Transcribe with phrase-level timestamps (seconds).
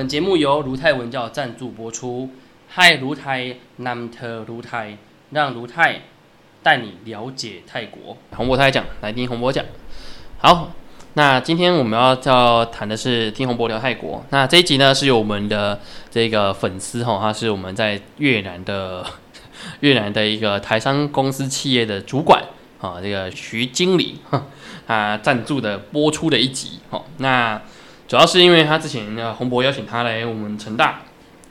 [0.00, 2.30] 本节目由卢泰文教赞助播出。
[2.68, 4.96] 嗨，卢泰南特卢泰，
[5.28, 6.00] 让卢泰
[6.62, 8.16] 带你了解泰国。
[8.34, 9.62] 洪博泰讲，来听洪博讲。
[10.38, 10.70] 好，
[11.12, 14.24] 那今天我们要要谈的是听洪博聊泰国。
[14.30, 15.78] 那这一集呢，是由我们的
[16.10, 19.04] 这个粉丝哈，他是我们在越南的
[19.80, 22.42] 越南的一个台商公司企业的主管
[22.80, 24.16] 啊，这个徐经理
[24.86, 26.78] 啊赞助的播出的一集。
[26.88, 27.60] 哈，那
[28.10, 31.02] 主要是因为他之前呢，洪博邀请他来我们成大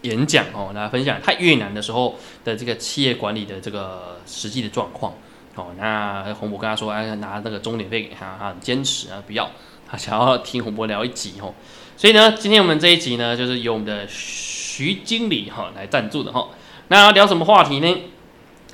[0.02, 5.14] 演讲哦，来分享他越南的时候的这个企业管理的这个实际的状况。
[5.56, 9.50] 哦，那洪博跟他说，哎，拿那个钟点费给他，他很坚持啊，不要，
[9.90, 11.54] 他想要听洪博聊一集哦。
[11.96, 16.50] 所以呢，今天我们这一集呢，就是由我们的徐经理哈来赞助的哈。
[16.90, 17.98] 那聊什么话题呢？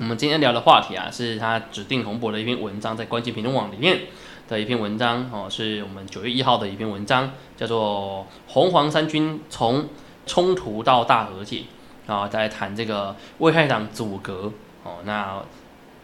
[0.00, 4.00] 我们今天聊的话题啊，是他指定洪博的一篇文章，在关键评论网里面。
[4.48, 9.88] 的一篇文章哦，是我们九月一号的一篇文章，叫做《红黄三军从
[10.24, 11.64] 冲突到大和解》
[12.12, 14.52] 啊，在谈这个危害党阻隔
[14.84, 15.42] 哦，那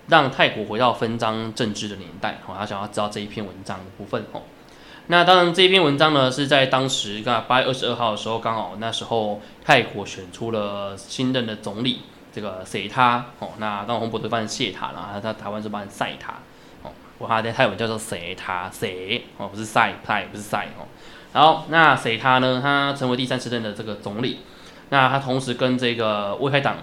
[0.08, 4.42] 让泰国回到分赃政治的年代哦，他想要知道这一篇文章的部分哦。
[5.06, 16.12] 那当然，这一篇文章呢是在当时刚八月二十二号的时候，刚好那时候泰国选出了新任的总理，这个谁他哦，那当红博都翻谢他了，他台湾是帮塞
[17.26, 17.36] 他。
[17.36, 20.86] 他在泰文叫做谁他谁哦，不是赛泰，不是赛哦。
[21.32, 22.60] 好，那谁他呢？
[22.62, 24.40] 他成为第三次任的这个总理。
[24.90, 26.76] 那他同时跟这个威海党，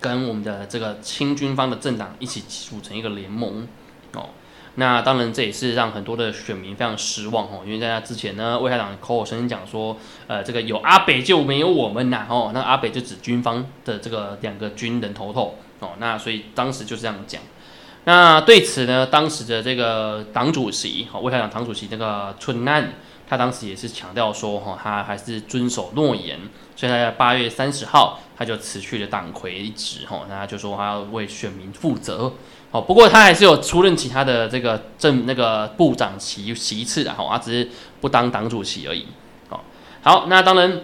[0.00, 3.68] 跟我们的这个清军方的政党一起组成一个联盟
[4.14, 4.30] 哦。
[4.76, 12.52] 那当然这也是让很多的选民非常失望哦，因为在他之前呢，威海党口口声声讲说，呃，这个有阿北就没有我们呐哦。
[12.54, 15.90] 那阿北就指军方的这个两个军人头头哦。
[15.98, 17.42] 那所以当时就是这样讲。
[18.08, 22.94] 那对此呢，当时的这个党主席，哈，卫海党党主席那个春难，
[23.28, 26.38] 他当时也是强调说，哈，他还是遵守诺言，
[26.74, 32.32] 所以他在八月三十号，他就辞去了党魁一职，哈，那他就说他要为选民负责，
[32.70, 37.68] 哦，不过他还是有出任其他的这个政那个部长席席次的，哈，他只是
[38.00, 39.06] 不当党主席而已，
[39.50, 39.60] 哦，
[40.02, 40.80] 好，那当然，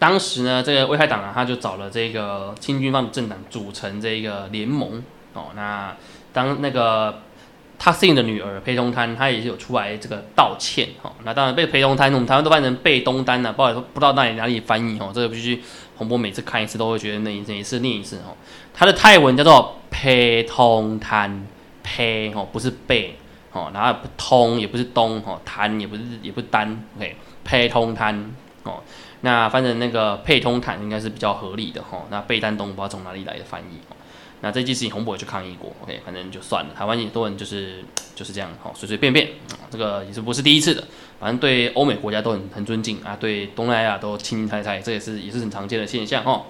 [0.00, 5.00] 当时呢，这个危害党啊，他就找了这个清军方的政党组成这个联盟，
[5.34, 5.94] 哦，那。
[6.34, 7.22] 当那个
[7.78, 11.10] 他姓的女儿裴东滩，他也是有出来这个道歉哈。
[11.24, 15.10] 那当然被裴东滩，我们台湾都翻成贝东丹了，不好意思，不知道哪里哪里翻译哦。
[15.14, 15.62] 这个必须
[15.96, 18.36] 洪波每次看一次都会觉得那一次一次念一次哦。
[18.74, 21.46] 他的泰文叫做裴通滩，
[21.82, 23.16] 裴哦不是贝
[23.52, 28.34] 哦，然后不通也不是东哦，滩也不是也不是单，OK，裴通滩
[28.64, 28.82] 哦。
[29.20, 32.02] 那反正那个沛通坦应该是比较合理的哈。
[32.10, 33.96] 那贝丹东不知道从哪里来的翻译哦。
[34.40, 36.74] 那这件事情，洪博也去抗议过，OK，反正就算了。
[36.74, 37.82] 台湾也多人就是
[38.14, 39.28] 就是这样，好随随便便，
[39.70, 40.84] 这个也是不是第一次的。
[41.18, 46.44] 反正对欧美国家都很很尊敬啊，对东南亚都亲亲猜猜，这也是也是很常见的现象哈。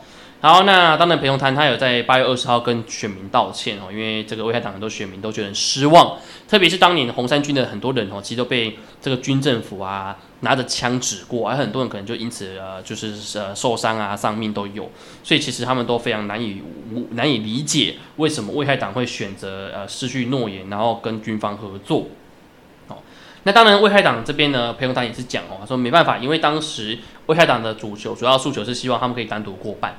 [0.44, 10.18] 好，那当然裴永滩他有在八月二十号跟选民道歉哦，因为这个危害党很多选民都觉得很失望，特别是当年红三军的很多人哦，其实都被这个军政府啊。
[10.40, 14.90] 拿着枪指过，而很多人可能就因此呃，就是呃受伤啊、丧命都有，
[15.22, 16.60] 所以其实他们都非常难以
[16.92, 22.08] 无难以理解为什么危害党会选择呃失去诺言，然后跟军方合作。
[22.88, 22.98] 哦，
[23.44, 29.96] 那当然危害党这边呢，裴永丹也是讲哦，说没办法，因为当时危害党的主求主要诉求是希望他们可以单独过半。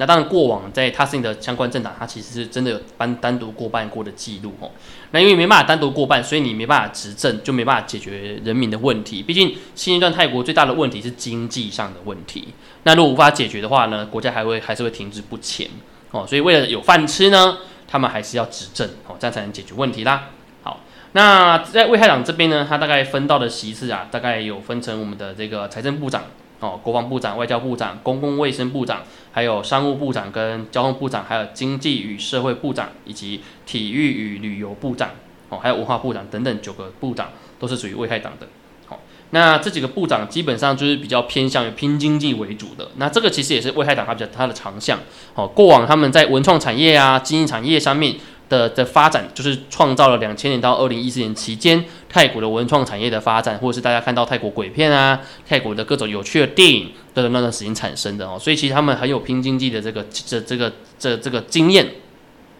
[0.00, 4.70] 那当然，过往在他姓的相关政党，他其实是真的有单单独过半过的记录哦。
[5.10, 9.20] 那因为没办法单独过半，所以你没办法执政，就没办法解决人民的问题。
[9.20, 12.54] 毕竟新一段泰国最大的问题是经济上的问题。
[12.84, 15.68] 那如果无法解决的话呢，国家还会还是会停滞不前
[16.12, 16.24] 哦。
[16.24, 20.28] 所以为了有饭吃呢，他们还是要执政哦，这样才能解决问题啦。
[20.62, 20.78] 好，
[21.10, 26.22] 那在卫害党这边呢，他大概分到的席次啊，大概有分成我们的这个财政部长。
[26.60, 35.10] 哦，国防部长、外交部长、公共卫生部长，还有商务部长跟交通部长，还有经济与社会部长，以及体育与旅游部长，
[35.50, 37.30] 哦，还有文化部长等等九个部长
[37.60, 38.48] 都是属于危害党的。
[38.86, 38.98] 好，
[39.30, 42.88] 那这几个部长基本上就是比较偏向于拼经济为主的。
[42.96, 44.98] 那这个其实也是危害党它比较它的长项。
[45.34, 48.16] 哦，过往他们在文创产业啊、经济产业上面。
[48.48, 61.86] 的的发展就是创造了两千年到二零一四年期间泰国的文创产业的发展，或者是大家看到泰国鬼片啊、泰国的各种有趣的电影的那段时间产生的哦，所以其实他们很有拼经济的这个这这个这这个经验，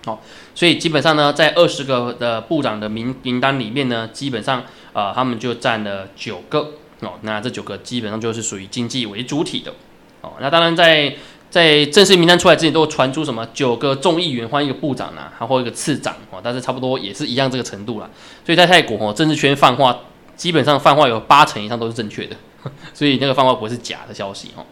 [0.07, 0.19] 哦，
[0.55, 9.73] 所以基本上呢，在二十个的部长的名名单里面呢，基本上啊他们就占了九个哦，那这九个基本上就是属于经济为主体的
[10.21, 11.15] 哦，那当然在。
[11.51, 18.11] 在正式名单出来之前，都传出什么九个众议员换一个部长啊，还或一个次长哦，但是差不多也是一样这个程度了。
[18.45, 19.97] 所以在泰国哦，政治圈泛化
[20.37, 22.37] 基本上泛化有八成以上都是正确的。
[22.93, 24.67] 所以那个泛化不是假的消息哦。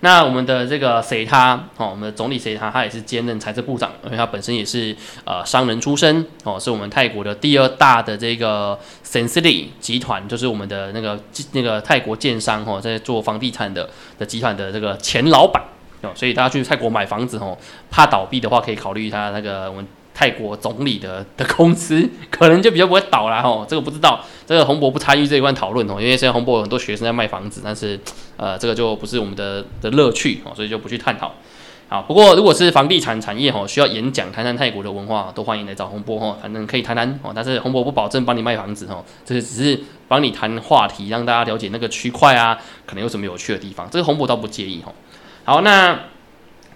[0.00, 4.94] 那我们的这个谁他哦，我们的总理谁他，他也是兼任财政部长，因为他本身也是
[5.24, 11.18] 呃商人出身哦，是我们泰国的第二大的这个 Sensity 集团，就是我们的那个
[11.52, 13.88] 那个泰国建商哦，在做房地产的
[14.18, 15.62] 的集团的这个前老板
[16.02, 17.56] 哦，所以大家去泰国买房子哦，
[17.90, 19.86] 怕倒闭的话，可以考虑一下那个我们。
[20.18, 28.00] 泰国总理的的公司可能就比较不会倒啦哦，这个不知道，这个洪博不参与这一块讨论哦，因为现在洪博有很多学生在卖房子，但是
[28.38, 31.34] 呃这个就不是我们的的乐趣哦，所以就不去探讨。
[31.90, 39.78] 好，不过如果是房地产产业吼，需要演讲谈谈泰国的文化，都欢迎来找洪博吼，反正可以谈谈哦，但是洪博不保证帮你卖房子吼，这是只是
[40.08, 44.94] 帮你谈话题，让大家了解那个区块啊，可能有什么有趣的地方，这个洪博倒不介意吼。
[45.46, 46.00] 好，那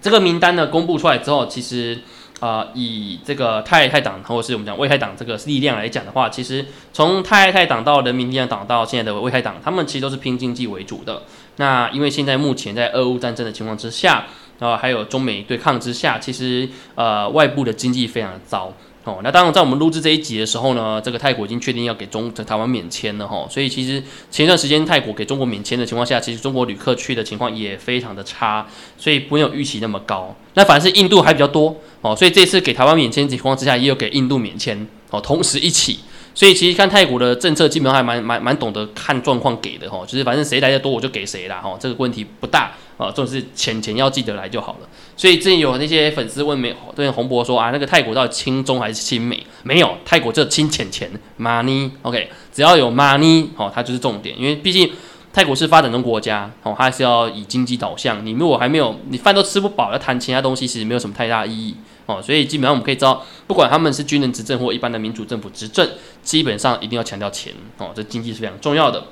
[0.01, 1.99] 这个名单呢公布出来之后，其实。
[2.41, 11.21] 啊，以这个泰泰党或者是我们讲卫泰党这个力量来讲的话，其实从泰泰党到人民力量党到现在的卫泰党，他们其实都是拼经济为主的。
[11.57, 14.25] 那因为现在目前在俄乌战争的情况之下，
[14.57, 18.73] 然后还有中美对抗之下，其实呃外部的经济非常的糟。
[19.03, 28.67] 哦，那当然，在我们录制这一集的时候呢，这个泰国已经确定要给中台湾免签了哈，所以其实前一段时间泰国给中国免签的情况下，其实中国旅客去的情况也非常的差，
[28.99, 30.35] 所以不用预期那么高。
[30.53, 36.01] 那反而是印度还比较多哦，所以这次给台湾免签情况之下，也有给印度免签哦，同时一起。
[36.33, 44.87] 所以其实看泰国的政策，基本上还蛮蛮蛮懂得看状况给的哈，就是反正谁来的多我就给谁啦哈，这个问题不大啊，重是钱钱要记得来就好了。
[45.17, 49.45] 所以之前有那些粉丝问美对洪博说啊，那个泰国到底亲中还是亲美？
[49.63, 54.89] 没有，泰国就亲钱钱 money，OK，只要有 money 哦，它就是重点，因为毕竟
[55.33, 58.25] 泰国是发展中国家哦，它还是要以经济导向。
[58.25, 61.75] 你如果还没有，你饭都吃不饱，要谈其他东西，其实没有什么太大意义。
[62.05, 65.87] 哦，所以基本上我们可以知道，不管他们是军人执政或一般的民主政府执政，
[66.23, 69.05] 基本上一定要强调钱哦，这经济是非常重要的。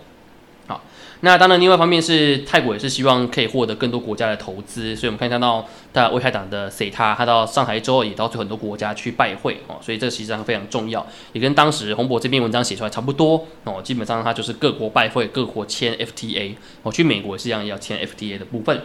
[0.68, 0.84] 好，
[1.22, 16.54] 那当然另外一方面是泰国也是希望可以获得更多国家的投资，所以我们可以看到，在威海党的 C 他他到上海之后也到很多国家去拜会哦，所以这实际上非常重要，也跟当时洪博这篇文章写出来差不多哦，基本上他就是各国拜会，各国签 FTA，
[16.84, 18.82] 哦，去美国也是一样要签 FTA 的部分。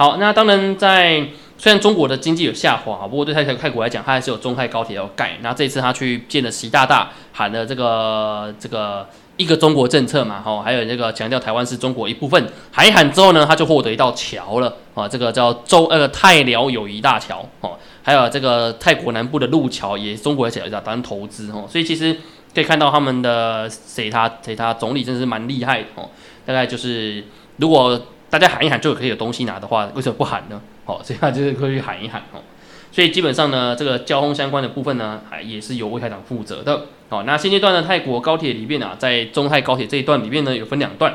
[0.00, 1.22] 好，那当然在
[1.58, 5.36] 虽然中国的经济有下滑，不过对泰泰国来讲，它还是有中泰高铁要盖。
[5.42, 9.06] 那这次他去见了习大大，喊了这个这个
[9.36, 22.16] 一个中国政策嘛，吼，还有这个强调台湾是中国一部分，喊一喊之后呢，他就获得一道桥了啊，这个叫中呃泰辽友谊大桥哦，还有这个泰国南部的路桥也中国也要当投资哦，所以其实
[22.54, 26.08] 可以看到他们的谁他谁他总理真是蛮厉害哦，
[26.46, 27.22] 大概就是
[27.58, 28.00] 如果。
[28.30, 30.62] 大家喊一喊就可以有东西拿的话，为什么不喊呢？
[30.86, 32.40] 哦，所以他就是可以喊一喊哦。
[32.92, 36.86] 所以基本上呢，这个交通相关的部分呢，还也是由魏台长负责的。
[37.08, 41.14] 哦，那现阶段呢，泰国高铁里面啊，在中泰高铁这一段里面呢，有分两段。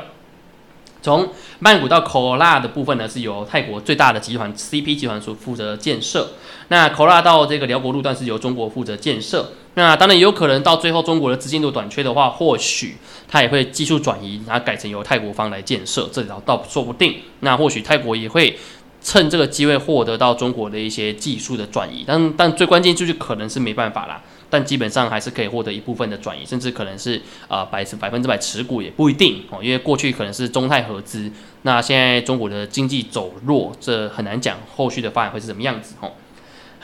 [1.02, 1.28] 从
[1.60, 6.30] 曼谷到科拉的部分呢，是由泰国最大的集团 CP 集团所负责建设。
[6.68, 9.52] 那科拉到这个辽国路段是由中国负责建设。
[9.74, 12.96] 那当然也有可能到最后中国的资金度短缺的话，或许
[13.28, 17.16] 它也会技术转移，然后改成由泰国方来建设，这倒倒说不定。
[17.40, 18.58] 那或许泰国也会
[19.02, 24.22] 趁这个机会获得到中国的一些技术的转移，但但最关键就是可能是没办法啦。
[24.48, 31.30] 但基本上还是可以获得一部分的转移，甚至可能是啊百百分之百持股也不一定哦，因为过去可能是中泰合资，
[31.62, 36.12] 那现在中国的经济走弱，这很难讲后续的发展会是什么样子哦。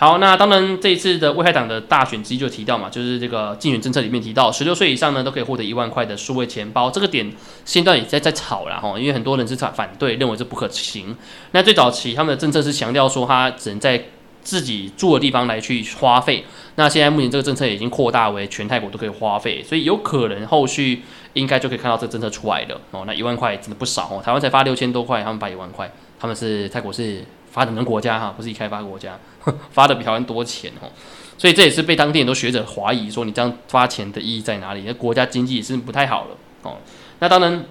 [0.02, 7.32] 好，那当然这一次的威海党的大选之一就提到嘛，就是这个竞选政策里面提到，十六岁以上呢都可以获得一万块的数位钱包，这个点
[7.64, 11.16] 现在也在在炒了哈，因为很多人是反反对，认为这不可行。
[11.52, 14.06] 那最早期他们的政策是强调说，他只能在
[14.42, 16.44] 自己住的地方来去花费。
[16.74, 21.02] 那现在目前这个政策已经扩大为全泰国都可以花费，所以有可能后续
[21.34, 23.04] 应该就可以看到这个政策出来的哦。
[23.06, 29.16] 那一万块真的不少哦，台湾才发六千多块，他们发一万块，他们是泰国是发展中国家哈，不是已开发国家，
[29.70, 30.90] 发的比台湾多钱哦。
[31.38, 34.82] 所以这也是被当地很多学者怀疑说，你这样发钱的意义在哪里？
[34.84, 36.78] 那国家经济也是不太好了哦。
[37.20, 37.64] 那当然，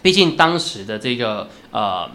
[0.00, 2.08] 毕竟当时的这个呃。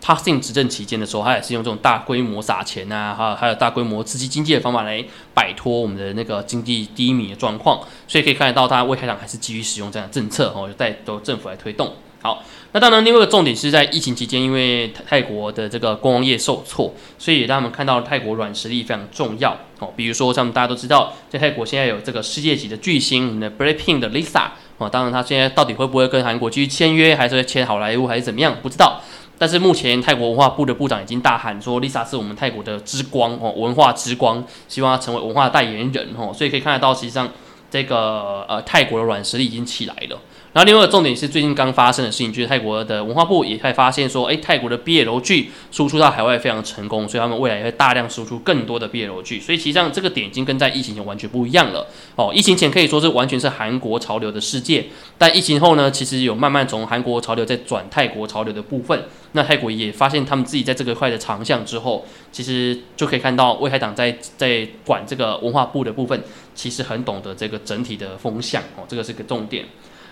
[0.00, 11.92] 他进执政期间的时候，他也是用这种大规模撒钱啊，还有还有大规模刺激经济的方法来摆脱我们的那个经济低迷的状况，所以可以看得到，他魏台长还是继续使用这样的政策哦，带由政府来推动。
[12.20, 19.92] 好，那当然另外一个重点是在疫情期间，因为泰国的这个工业受挫，所以让他们看到泰国软实力非常重要哦。
[19.94, 24.48] 比如说像大家都知道，在泰国现在有这个世界级的巨星，我们的 Blackpink 的 Lisa
[24.78, 29.00] 哦，当然他现在到底会不会跟韩国继续签约，还是会签好莱坞，还是怎么样，不知道。
[29.38, 37.30] 但是目前泰国文化部的部长已经大喊说，Lisa 是我们泰国的之光哦，文化之光，希望他成为文化代言人哦，所以可以看得到，实际上
[37.70, 40.18] 这个呃泰国的软实力已经起来了。
[40.54, 49.38] 然后另外一个重点是最近刚发生的事情，就是泰国的文化部也在发现说，哎，泰国的毕业楼剧输出到海外非常成功，所以他们未来也会大量输出更多的毕业楼剧。
[49.38, 51.86] 所以实际上这个点已经跟在疫情前完全不一样了。
[52.16, 54.86] 哦，疫情前可以说是完全是韩国潮流的世界，
[55.18, 59.04] 但疫情后呢，其实有慢慢从韩国潮流在转泰国潮流的部分。
[59.32, 66.20] 那泰国也发现他们自己在这个块的长项之后，其实就可以看到威海党在在管这个文化部的部分，
[66.54, 68.62] 其实很懂得这个整体的风向。
[68.76, 69.66] 哦，这个是个重点。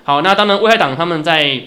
[0.07, 1.61] 好，那当然，威海党他们在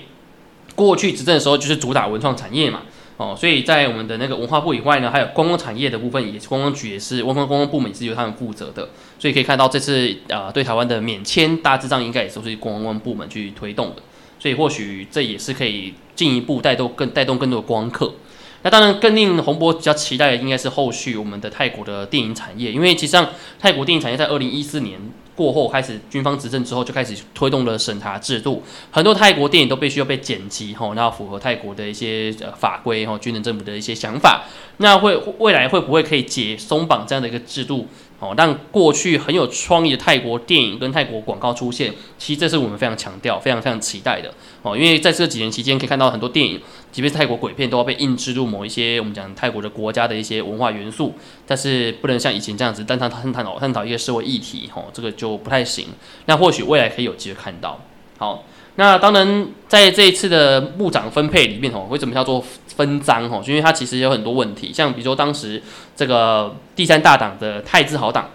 [0.74, 2.84] 过去执政的时候就是主打文创产业嘛，
[3.18, 8.88] 哦，所以在我们的那个文化部以外呢，还有观光产业的部分，也是观光局也是文化观光部门也是由他们负责的，
[9.20, 14.02] 所以可以看到这次呃对台湾的免签大致上应该也是是观光部门去推动的，
[14.40, 18.14] 所以或许这也是可以进一步带动更带动更多的光客。
[18.62, 24.98] 那当然更令洪博比较期待的应该是后续我们的泰国的电影产业，因为其实上泰国电影产业在二零一四年。
[25.40, 34.44] 过后开始军方执政之后，就开始推动了审查制度，很多泰国电影都必须要被剪辑吼，那要符合泰国的一些法规吼，军人政府的一些想法，
[34.80, 37.88] 那会未来会不会可以解松绑这样的一个制度？
[38.20, 44.78] 哦，让过去很有创意的泰国电影跟泰国广告出现，其实这是我们非常强调、非常非常期待的哦。
[44.78, 46.60] 因为在这几年期间，可以看到很多电影，
[46.92, 51.14] 即便是泰国鬼片，都要被印制入某一些我们讲泰国的国家的一些文化元素，
[51.48, 55.88] 但是不能像以前这样子单单探讨探讨一些社会议题，吼，这个就不太行。
[56.26, 57.80] 那或许未来可以有机会看到。
[58.18, 58.44] 好，
[58.80, 62.42] 那当然在这一次的部长分配里面，吼，为什么叫做？
[62.80, 65.62] 分赃吼，因为它其实有很多问题，像比如说当时
[65.98, 68.30] 这个第三大党的泰自豪党，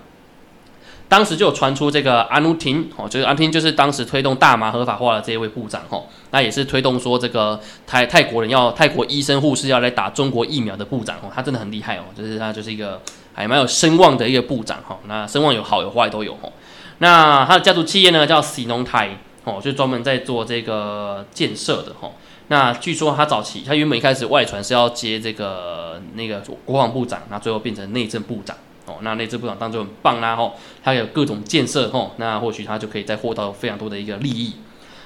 [1.09, 13.01] 当时就有传出这个阿努廷哦，就是阿努廷就是当时推动大麻合法化的这一位部长吼，那也是推动说这个泰泰国人要泰国医生护士要来打中国疫苗的部长哦，他真的很厉害哦，就是他就是一个
[13.33, 16.53] 还蛮有声望的一个部长哈，那声望有好有坏都有吼，
[16.99, 22.15] 那他的家族企业呢叫喜农台哦，就专门在做这个建设的吼。
[22.49, 28.97] 那据说他早期，他原本一开始外传是要接这个那个国防部长，那最后变成内政部长哦。
[29.01, 34.57] 那内政部长当中很棒啦吼，他有各种建设吼，那或许他就可以再获到非常多的一个利益。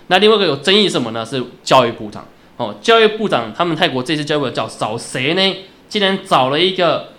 [0.08, 1.24] 那另外一个有争议什么呢？
[1.24, 2.26] 是教育部长
[2.56, 5.56] 哦，教育部长他们泰国这次教育部长找谁呢？
[5.88, 7.12] 竟然找了一个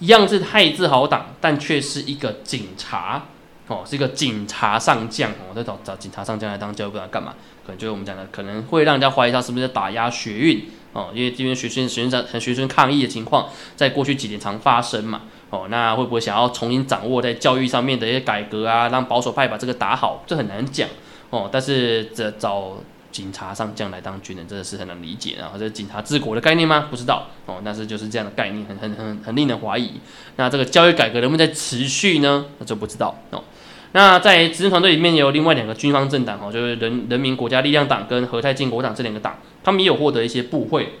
[0.00, 3.26] 一样是泰自豪党，但却是一个警察
[3.70, 7.34] 哦，是一个警察上将哦，在找找警察上将来当教育部长干嘛？
[7.64, 20.88] 可能就是我们讲的，可能会让人家怀疑他是不是在打压学运哦，因为这边学生学生和学生抗议的情况，在过去几年常发生嘛哦，那会不会想要重新掌握在教育上面的一些改革啊，让保守派把这个打好，这很难讲
[21.30, 21.48] 哦。
[21.52, 22.78] 但是这找
[23.12, 26.88] 警察上将来当军人，真的是很难理解啊，这是警察治国的概念吗？
[26.90, 30.00] 不知道哦，但是就是这样的概念，很很很很令人怀疑。
[30.34, 32.46] 那这个教育改革能不能再持续呢？
[32.58, 33.44] 那就不知道哦。
[33.92, 40.94] 那在执政团队里面有另外两个军方政党哦，就是人人民国家力量党跟和泰建国党这两个党，他们也有获得一些部会，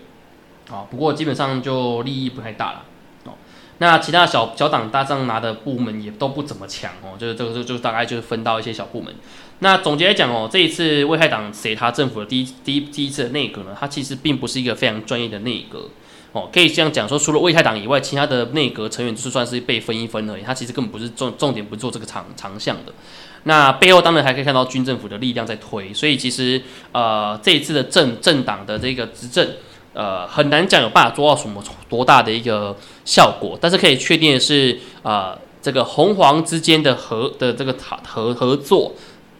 [0.68, 2.84] 啊，不过基本上就利益不太大了
[3.24, 3.34] 哦。
[3.78, 9.14] 那其他小小党大上拿的部门也都不怎么强哦，就是这个就就大概就是分到一些小部门。
[9.60, 15.90] 那总结来讲哦，这一次危害党谁他政府的第一第一第一次的内阁呢，它其实并不是一个非常专业的内阁。
[16.32, 20.42] 哦，可以这样讲说，除了魏太党以外，其他的内阁成员就是算是被分一分而已。
[20.42, 22.92] 他其实根本不是重重点，不做这个长长项的。
[23.44, 29.48] 那背后当然还可以看到军政府的力量在推，所以其实呃这一次的政政党的这个执政，
[29.92, 33.58] 呃很难讲有办法做到什么多大的一个效果。
[33.60, 37.74] 但是可以确定的是，呃这个红黄之间的合的这个
[38.06, 38.94] 合合作，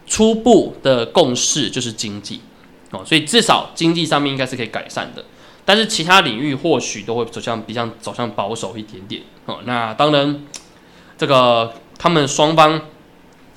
[0.07, 2.41] 初步的共识就是经济
[2.89, 5.23] 哦，所以至少经济上面应该是可以改善的。
[5.63, 9.59] 但是其他领域或许都会走向比较走向保守一点点哦。
[9.65, 10.43] 那当然，
[11.17, 12.81] 这个他们双方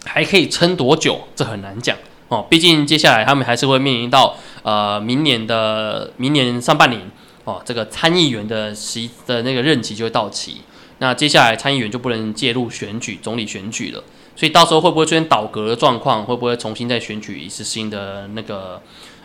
[0.04, 1.96] 还可以撑多久，这很难讲
[2.28, 2.46] 哦。
[2.50, 7.10] 毕竟接下来他们还是会面临到呃明年的明年上半年
[7.44, 10.62] 哦，这个参议员的席的那个任期就会到期。
[10.98, 14.04] 那接下来参议员就不能介入选举总理选举了，
[14.36, 16.24] 所以到时候会不会出现倒阁的状况？
[16.24, 18.80] 会不会重新再选举一次新的那个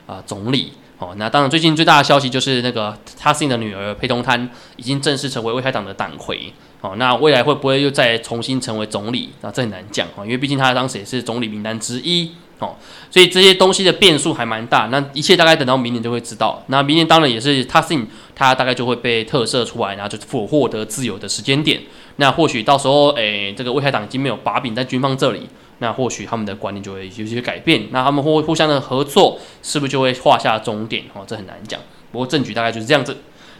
[0.08, 0.74] 啊总理？
[1.00, 6.54] 哦，那当然，最近最大的消息就是那个他自己的女儿佩东滩已经正式成为威海党的党魁。
[6.82, 9.30] 哦，那未来会不会又再重新成为总理？
[9.42, 12.32] 那这很难讲哦，因为毕竟他当时也是总理名单之一。
[12.60, 12.76] 哦，
[13.10, 14.88] 所以这些东西的变数还蛮大。
[14.88, 16.62] 那一切大概等到明年就会知道。
[16.68, 21.82] 那明年当然也是他自己，他大概就会被特赦出来，然后就获获得自由的时间点。
[22.18, 25.48] 那或许到时候，诶，这个威海党已经没有把柄在军方这里。
[25.80, 31.04] 那或许他们的观念就会有些改变，那他们会互相的合作，是不是就会画下终点？
[31.14, 31.80] 哦，这很难讲。
[32.12, 33.18] 不过证据大概就是这样子。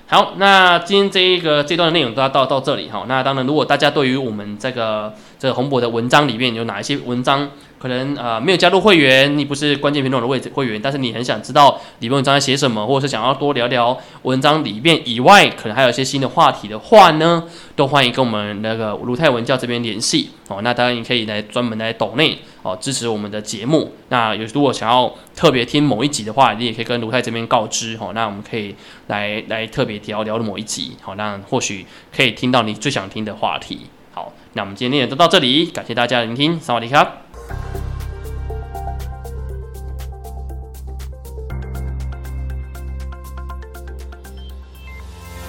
[0.08, 3.06] 好，那今天这一个这段的内容都要到到这里哈。
[3.08, 17.46] 那当然，如果大家对于我们这个这个洪博的文章里面有哪一些文章可能呃没有加入会员，你不是关键品种的位置会员，但是你很想知道里面文章在写什么，或者是想要多聊聊文章里面以外，可能还有一些新的话题的话呢，
[17.78, 20.60] 都欢迎跟我们那个卢泰文教这边联系哦。
[20.62, 23.94] 那当然你可以来专门来抖内哦支持我们的节目。
[24.10, 28.12] 那有如果想要特别听某一集的话，你也可以跟卢泰这边告知哦。
[28.14, 28.76] 那我们可以
[29.08, 33.84] 来来特别聊聊某一集，好，那或许可以听到你最想听的话题。
[34.12, 37.29] 好，那我们今天也就到这里，感谢大家的聆听，萨瓦迪卡。